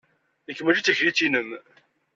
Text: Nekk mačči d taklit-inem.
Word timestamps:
Nekk 0.47 0.59
mačči 0.61 0.83
d 0.83 0.85
taklit-inem. 0.85 1.49